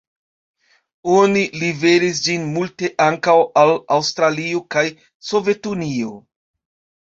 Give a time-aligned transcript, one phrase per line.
[1.15, 4.85] Oni liveris ĝin multe ankaŭ al Aŭstralio kaj
[5.29, 6.17] Sovetunio.